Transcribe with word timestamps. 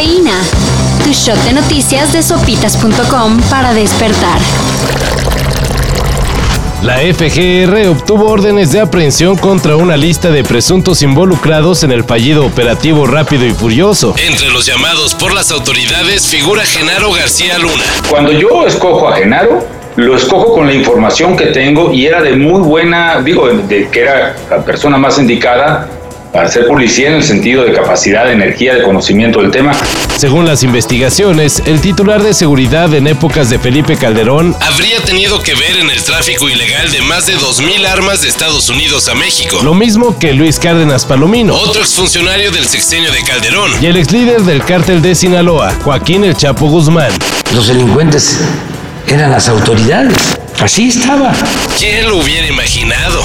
Cafeína. 0.00 0.40
Tu 1.04 1.12
shot 1.12 1.36
de 1.44 1.52
noticias 1.52 2.10
de 2.14 2.22
sopitas.com 2.22 3.38
para 3.50 3.74
despertar. 3.74 4.40
La 6.82 7.00
FGR 7.00 7.86
obtuvo 7.90 8.30
órdenes 8.30 8.72
de 8.72 8.80
aprehensión 8.80 9.36
contra 9.36 9.76
una 9.76 9.98
lista 9.98 10.30
de 10.30 10.42
presuntos 10.42 11.02
involucrados 11.02 11.82
en 11.82 11.92
el 11.92 12.04
fallido 12.04 12.46
operativo 12.46 13.06
Rápido 13.06 13.44
y 13.44 13.52
Furioso. 13.52 14.14
Entre 14.16 14.50
los 14.50 14.64
llamados 14.64 15.14
por 15.14 15.34
las 15.34 15.50
autoridades 15.50 16.26
figura 16.28 16.64
Genaro 16.64 17.12
García 17.12 17.58
Luna. 17.58 17.84
Cuando 18.08 18.32
yo 18.32 18.66
escojo 18.66 19.06
a 19.06 19.16
Genaro, 19.16 19.66
lo 19.96 20.16
escojo 20.16 20.54
con 20.54 20.66
la 20.66 20.72
información 20.72 21.36
que 21.36 21.46
tengo 21.48 21.92
y 21.92 22.06
era 22.06 22.22
de 22.22 22.36
muy 22.36 22.62
buena, 22.62 23.20
digo, 23.20 23.48
de 23.48 23.90
que 23.90 24.00
era 24.00 24.34
la 24.48 24.64
persona 24.64 24.96
más 24.96 25.18
indicada 25.18 25.99
para 26.32 26.48
ser 26.48 26.66
policía 26.66 27.08
en 27.08 27.14
el 27.14 27.22
sentido 27.22 27.64
de 27.64 27.72
capacidad, 27.72 28.26
de 28.26 28.32
energía, 28.32 28.74
de 28.74 28.82
conocimiento 28.82 29.40
del 29.40 29.50
tema. 29.50 29.72
Según 30.16 30.46
las 30.46 30.62
investigaciones, 30.62 31.62
el 31.66 31.80
titular 31.80 32.22
de 32.22 32.34
seguridad 32.34 32.92
en 32.94 33.06
épocas 33.06 33.50
de 33.50 33.58
Felipe 33.58 33.96
Calderón 33.96 34.54
habría 34.60 35.00
tenido 35.04 35.42
que 35.42 35.54
ver 35.54 35.76
en 35.78 35.90
el 35.90 36.02
tráfico 36.02 36.48
ilegal 36.48 36.90
de 36.92 37.02
más 37.02 37.26
de 37.26 37.36
2.000 37.36 37.86
armas 37.86 38.22
de 38.22 38.28
Estados 38.28 38.68
Unidos 38.68 39.08
a 39.08 39.14
México. 39.14 39.60
Lo 39.62 39.74
mismo 39.74 40.18
que 40.18 40.32
Luis 40.32 40.58
Cárdenas 40.58 41.04
Palomino, 41.04 41.54
otro 41.54 41.82
exfuncionario 41.82 42.50
del 42.50 42.66
sexenio 42.66 43.10
de 43.12 43.22
Calderón, 43.22 43.70
y 43.80 43.86
el 43.86 43.96
ex 43.96 44.12
líder 44.12 44.42
del 44.42 44.64
cártel 44.64 45.02
de 45.02 45.14
Sinaloa, 45.14 45.74
Joaquín 45.82 46.24
El 46.24 46.36
Chapo 46.36 46.68
Guzmán. 46.68 47.10
Los 47.54 47.68
delincuentes 47.68 48.38
eran 49.08 49.30
las 49.30 49.48
autoridades. 49.48 50.38
Así 50.60 50.88
estaba. 50.88 51.32
¿Quién 51.78 52.08
lo 52.08 52.18
hubiera 52.18 52.46
imaginado? 52.46 53.22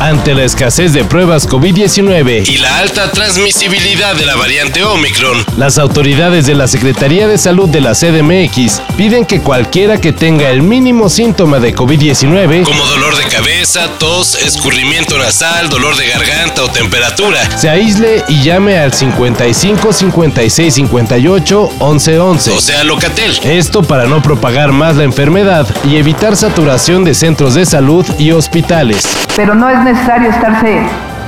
Ante 0.00 0.32
la 0.32 0.44
escasez 0.44 0.92
de 0.92 1.02
pruebas 1.02 1.48
COVID-19 1.48 2.48
y 2.48 2.58
la 2.58 2.78
alta 2.78 3.10
transmisibilidad 3.10 4.14
de 4.14 4.26
la 4.26 4.36
variante 4.36 4.84
Omicron, 4.84 5.44
las 5.56 5.76
autoridades 5.76 6.46
de 6.46 6.54
la 6.54 6.68
Secretaría 6.68 7.26
de 7.26 7.36
Salud 7.36 7.68
de 7.68 7.80
la 7.80 7.94
CDMX 7.94 8.80
piden 8.96 9.26
que 9.26 9.40
cualquiera 9.40 10.00
que 10.00 10.12
tenga 10.12 10.50
el 10.50 10.62
mínimo 10.62 11.08
síntoma 11.08 11.58
de 11.58 11.74
COVID-19, 11.74 12.62
como 12.62 12.86
dolor 12.86 13.16
de 13.16 13.24
cabeza, 13.24 13.88
tos, 13.98 14.36
escurrimiento 14.36 15.18
nasal, 15.18 15.68
dolor 15.68 15.96
de 15.96 16.06
garganta 16.06 16.62
o 16.62 16.70
temperatura, 16.70 17.58
se 17.58 17.68
aísle 17.68 18.22
y 18.28 18.44
llame 18.44 18.78
al 18.78 18.92
55 18.92 19.92
56 19.92 20.74
58 20.74 21.70
11 21.80 22.18
11. 22.20 22.50
O 22.52 22.60
sea, 22.60 22.84
Locatel. 22.84 23.40
Esto 23.42 23.82
para 23.82 24.06
no 24.06 24.22
propagar 24.22 24.70
más 24.70 24.94
la 24.94 25.02
enfermedad 25.02 25.66
y 25.84 25.96
evitar 25.96 26.36
saturación 26.36 27.02
de 27.02 27.14
centros 27.14 27.54
de 27.54 27.66
salud 27.66 28.06
y 28.16 28.30
hospitales. 28.30 29.02
Pero 29.34 29.56
no 29.56 29.68
es 29.68 29.87
necesario 29.92 30.28
estarse 30.28 30.82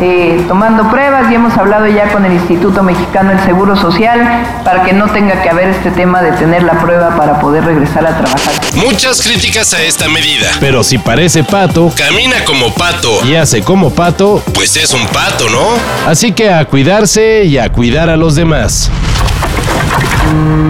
eh, 0.00 0.44
tomando 0.48 0.88
pruebas 0.90 1.30
y 1.30 1.34
hemos 1.34 1.56
hablado 1.56 1.86
ya 1.86 2.12
con 2.12 2.24
el 2.24 2.32
Instituto 2.32 2.82
Mexicano 2.82 3.30
del 3.30 3.40
Seguro 3.44 3.76
Social 3.76 4.20
para 4.64 4.82
que 4.84 4.92
no 4.92 5.08
tenga 5.08 5.42
que 5.42 5.48
haber 5.48 5.68
este 5.68 5.90
tema 5.90 6.22
de 6.22 6.32
tener 6.32 6.62
la 6.62 6.80
prueba 6.80 7.16
para 7.16 7.40
poder 7.40 7.64
regresar 7.64 8.06
a 8.06 8.16
trabajar. 8.16 8.54
Muchas 8.74 9.22
críticas 9.22 9.72
a 9.74 9.82
esta 9.82 10.08
medida. 10.08 10.48
Pero 10.60 10.82
si 10.84 10.98
parece 10.98 11.42
pato, 11.44 11.92
camina 11.96 12.44
como 12.44 12.72
pato 12.74 13.24
y 13.24 13.34
hace 13.34 13.62
como 13.62 13.90
pato, 13.90 14.42
pues 14.52 14.76
es 14.76 14.92
un 14.94 15.06
pato, 15.08 15.48
¿no? 15.48 15.66
Así 16.06 16.32
que 16.32 16.50
a 16.50 16.64
cuidarse 16.64 17.44
y 17.44 17.58
a 17.58 17.70
cuidar 17.70 18.10
a 18.10 18.16
los 18.16 18.34
demás. 18.34 18.90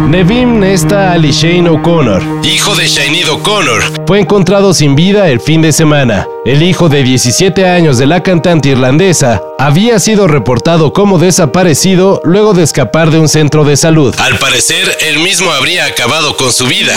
Nevim 0.09 0.61
Nesta 0.61 1.13
Ali 1.13 1.33
Shane 1.33 1.69
O'Connor, 1.69 2.23
hijo 2.43 2.75
de 2.75 2.87
Shane 2.87 3.25
O'Connor, 3.29 3.83
fue 4.07 4.21
encontrado 4.21 4.75
sin 4.75 4.95
vida 4.95 5.29
el 5.29 5.41
fin 5.41 5.63
de 5.63 5.73
semana. 5.73 6.27
El 6.45 6.63
hijo 6.63 6.89
de 6.89 7.03
17 7.03 7.67
años 7.67 7.99
de 7.99 8.07
la 8.07 8.23
cantante 8.23 8.69
irlandesa 8.69 9.43
había 9.59 9.99
sido 9.99 10.29
reportado 10.29 10.93
como 10.93 11.19
desaparecido 11.19 12.21
luego 12.25 12.53
de 12.53 12.63
escapar 12.63 13.11
de 13.11 13.19
un 13.19 13.29
centro 13.29 13.65
de 13.65 13.77
salud. 13.77 14.15
Al 14.19 14.39
parecer, 14.39 14.97
él 15.01 15.21
mismo 15.21 15.51
habría 15.51 15.87
acabado 15.87 16.37
con 16.37 16.53
su 16.53 16.67
vida. 16.67 16.95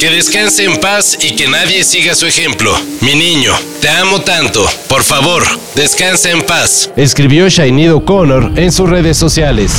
Que 0.00 0.08
descanse 0.08 0.64
en 0.64 0.80
paz 0.80 1.18
y 1.20 1.36
que 1.36 1.46
nadie 1.46 1.84
siga 1.84 2.14
su 2.14 2.24
ejemplo. 2.24 2.74
Mi 3.02 3.14
niño, 3.14 3.52
te 3.82 3.90
amo 3.90 4.22
tanto. 4.22 4.66
Por 4.88 5.04
favor, 5.04 5.44
descansa 5.74 6.30
en 6.30 6.40
paz. 6.40 6.90
Escribió 6.96 7.50
Shainid 7.50 7.92
O'Connor 7.92 8.58
en 8.58 8.72
sus 8.72 8.88
redes 8.88 9.18
sociales. 9.18 9.72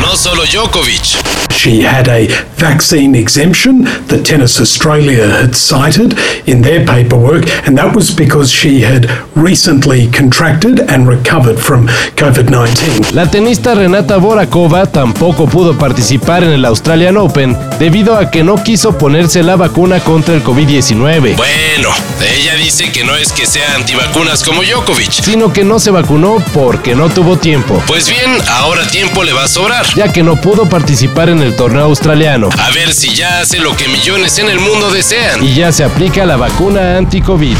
No 0.00 0.14
solo 0.14 0.44
Djokovic. 0.44 1.39
She 1.60 1.82
had 1.82 2.08
a 2.08 2.26
vaccine 2.56 3.14
exemption 3.14 3.84
that 4.08 4.24
Tennis 4.24 4.58
Australia 4.62 5.28
had 5.28 5.54
cited 5.54 6.16
in 6.46 6.62
their 6.62 6.86
paperwork, 6.86 7.46
and 7.66 7.76
that 7.76 7.94
was 7.94 8.10
because 8.16 8.50
she 8.50 8.80
had 8.80 9.10
recently 9.36 10.08
contracted 10.10 10.80
and 10.88 11.06
recovered 11.06 11.58
from 11.58 11.86
COVID 12.16 12.48
19. 12.48 13.14
La 13.14 13.26
tenista 13.26 13.74
Renata 13.74 14.16
Borakova 14.16 14.86
tampoco 14.86 15.46
pudo 15.48 15.76
participar 15.76 16.44
en 16.44 16.52
el 16.52 16.64
Australian 16.64 17.18
Open 17.18 17.54
debido 17.78 18.16
a 18.16 18.30
que 18.30 18.42
no 18.42 18.62
quiso 18.62 18.96
ponerse 18.96 19.42
la 19.42 19.56
vacuna 19.56 20.00
contra 20.00 20.34
el 20.34 20.42
COVID-19. 20.42 21.36
Bueno, 21.36 21.90
ella 22.38 22.54
dice 22.54 22.90
que 22.90 23.04
no 23.04 23.14
es 23.14 23.32
que 23.32 23.44
sea 23.44 23.74
antivacunas 23.74 24.42
como 24.44 24.62
Djokovic, 24.62 25.10
sino 25.10 25.52
que 25.52 25.64
no 25.64 25.78
se 25.78 25.90
vacunó 25.90 26.42
porque 26.54 26.94
no 26.94 27.10
tuvo 27.10 27.36
tiempo. 27.36 27.82
Pues 27.86 28.08
bien, 28.08 28.38
ahora 28.48 28.86
tiempo 28.88 29.22
le 29.24 29.34
va 29.34 29.44
a 29.44 29.48
sobrar, 29.48 29.84
ya 29.94 30.10
que 30.10 30.22
no 30.22 30.36
pudo 30.36 30.66
participar 30.66 31.28
en 31.28 31.40
el 31.42 31.49
torneo 31.54 31.84
australiano. 31.84 32.48
A 32.58 32.70
ver 32.70 32.92
si 32.92 33.14
ya 33.14 33.40
hace 33.40 33.58
lo 33.58 33.76
que 33.76 33.88
millones 33.88 34.38
en 34.38 34.48
el 34.48 34.60
mundo 34.60 34.90
desean. 34.90 35.42
Y 35.44 35.54
ya 35.54 35.72
se 35.72 35.84
aplica 35.84 36.24
la 36.24 36.36
vacuna 36.36 36.96
anti-COVID. 36.96 37.56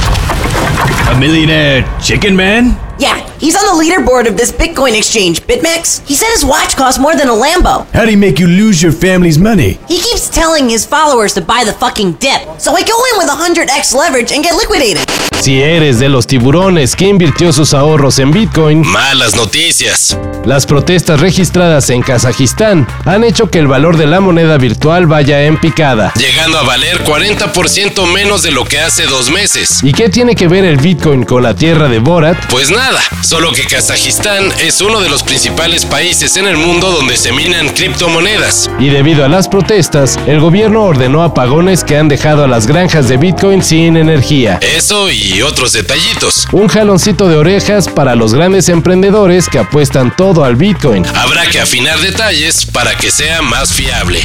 A 1.10 1.14
millionaire 1.14 1.86
chicken 2.00 2.36
man? 2.36 2.78
Yeah, 2.98 3.16
he's 3.40 3.56
on 3.56 3.64
the 3.66 3.82
leaderboard 3.82 4.28
of 4.28 4.36
this 4.36 4.52
Bitcoin 4.52 4.96
exchange, 4.96 5.42
BitMEX. 5.46 6.06
He 6.06 6.14
said 6.14 6.30
his 6.32 6.44
watch 6.44 6.76
costs 6.76 7.00
more 7.00 7.16
than 7.16 7.28
a 7.28 7.32
Lambo. 7.32 7.86
How'd 7.92 8.08
he 8.08 8.16
make 8.16 8.38
you 8.38 8.46
lose 8.46 8.82
your 8.82 8.92
family's 8.92 9.38
money? 9.38 9.78
He 9.88 9.98
keeps 9.98 10.28
telling 10.28 10.68
his 10.68 10.84
followers 10.86 11.34
to 11.34 11.40
buy 11.40 11.64
the 11.64 11.72
fucking 11.72 12.12
dip. 12.14 12.42
So 12.58 12.72
I 12.74 12.82
go 12.82 12.96
in 13.12 13.18
with 13.18 13.28
100x 13.28 13.94
leverage 13.94 14.32
and 14.32 14.44
get 14.44 14.54
liquidated. 14.54 15.06
Si 15.40 15.62
eres 15.62 15.98
de 15.98 16.10
los 16.10 16.26
tiburones 16.26 16.94
que 16.94 17.06
invirtió 17.06 17.50
sus 17.54 17.72
ahorros 17.72 18.18
en 18.18 18.30
Bitcoin, 18.30 18.86
malas 18.86 19.34
noticias. 19.34 20.18
Las 20.44 20.66
protestas 20.66 21.20
registradas 21.20 21.88
en 21.88 22.02
Kazajistán 22.02 22.86
han 23.06 23.24
hecho 23.24 23.50
que 23.50 23.58
el 23.58 23.66
valor 23.66 23.96
de 23.96 24.06
la 24.06 24.20
moneda 24.20 24.58
virtual 24.58 25.06
vaya 25.06 25.42
en 25.44 25.58
picada, 25.58 26.12
llegando 26.16 26.58
a 26.58 26.62
valer 26.62 27.02
40% 27.04 28.06
menos 28.12 28.42
de 28.42 28.50
lo 28.50 28.66
que 28.66 28.80
hace 28.80 29.06
dos 29.06 29.30
meses. 29.30 29.80
¿Y 29.82 29.92
qué 29.92 30.10
tiene 30.10 30.34
que 30.34 30.46
ver 30.46 30.66
el 30.66 30.76
Bitcoin 30.76 31.24
con 31.24 31.42
la 31.42 31.54
tierra 31.54 31.88
de 31.88 32.00
Borat? 32.00 32.36
Pues 32.50 32.70
nada, 32.70 33.00
solo 33.30 33.52
que 33.52 33.64
Kazajistán 33.64 34.52
es 34.58 34.80
uno 34.80 35.00
de 35.00 35.08
los 35.08 35.22
principales 35.22 35.86
países 35.86 36.36
en 36.36 36.48
el 36.48 36.56
mundo 36.56 36.90
donde 36.90 37.16
se 37.16 37.30
minan 37.30 37.68
criptomonedas. 37.68 38.68
Y 38.80 38.88
debido 38.88 39.24
a 39.24 39.28
las 39.28 39.46
protestas, 39.46 40.18
el 40.26 40.40
gobierno 40.40 40.82
ordenó 40.82 41.22
apagones 41.22 41.84
que 41.84 41.96
han 41.96 42.08
dejado 42.08 42.42
a 42.42 42.48
las 42.48 42.66
granjas 42.66 43.08
de 43.08 43.18
Bitcoin 43.18 43.62
sin 43.62 43.96
energía. 43.96 44.58
Eso 44.60 45.12
y 45.12 45.42
otros 45.42 45.74
detallitos. 45.74 46.48
Un 46.50 46.66
jaloncito 46.66 47.28
de 47.28 47.36
orejas 47.36 47.86
para 47.86 48.16
los 48.16 48.34
grandes 48.34 48.68
emprendedores 48.68 49.48
que 49.48 49.60
apuestan 49.60 50.16
todo 50.16 50.42
al 50.42 50.56
Bitcoin. 50.56 51.06
Habrá 51.14 51.46
que 51.46 51.60
afinar 51.60 52.00
detalles 52.00 52.66
para 52.66 52.96
que 52.96 53.12
sea 53.12 53.42
más 53.42 53.72
fiable. 53.72 54.24